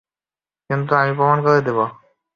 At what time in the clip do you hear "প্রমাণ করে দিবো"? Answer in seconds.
1.17-1.85